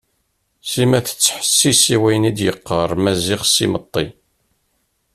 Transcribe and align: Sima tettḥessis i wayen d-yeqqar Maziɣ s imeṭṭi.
Sima 0.69 0.99
tettḥessis 1.05 1.83
i 1.95 1.97
wayen 2.01 2.25
d-yeqqar 2.37 2.89
Maziɣ 3.03 3.41
s 3.45 3.55
imeṭṭi. 3.65 4.05